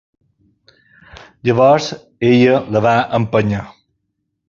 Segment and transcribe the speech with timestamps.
[1.49, 1.91] Llavors
[2.33, 3.65] ella la va empènyer.